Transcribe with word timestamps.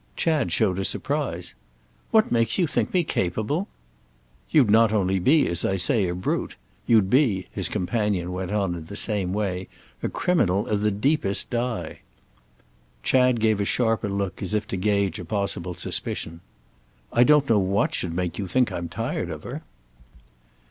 Chad 0.15 0.51
showed 0.51 0.79
a 0.79 0.83
surprise. 0.83 1.53
"What 2.09 2.31
makes 2.31 2.57
you 2.57 2.65
think 2.65 2.91
me 2.91 3.03
capable—?" 3.03 3.67
"You'd 4.49 4.71
not 4.71 4.91
only 4.91 5.19
be, 5.19 5.45
as 5.47 5.63
I 5.63 5.75
say, 5.75 6.07
a 6.07 6.15
brute; 6.15 6.55
you'd 6.87 7.07
be," 7.07 7.49
his 7.51 7.69
companion 7.69 8.31
went 8.31 8.51
on 8.51 8.73
in 8.73 8.85
the 8.87 8.95
same 8.95 9.31
way, 9.31 9.67
"a 10.01 10.09
criminal 10.09 10.65
of 10.65 10.81
the 10.81 10.89
deepest 10.89 11.51
dye." 11.51 11.99
Chad 13.03 13.39
gave 13.39 13.61
a 13.61 13.63
sharper 13.65 14.09
look, 14.09 14.41
as 14.41 14.55
if 14.55 14.65
to 14.69 14.75
gauge 14.75 15.19
a 15.19 15.23
possible 15.23 15.75
suspicion. 15.75 16.41
"I 17.13 17.23
don't 17.23 17.47
know 17.47 17.59
what 17.59 17.93
should 17.93 18.15
make 18.15 18.39
you 18.39 18.47
think 18.47 18.71
I'm 18.71 18.89
tired 18.89 19.29
of 19.29 19.43
her." 19.43 19.61